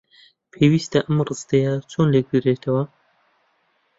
[0.51, 2.83] پێویستە ئەم ڕستەیە چۆن لێک بدرێتەوە؟